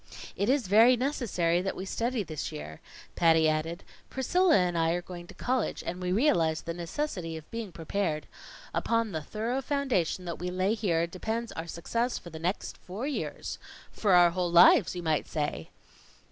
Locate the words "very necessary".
0.65-1.61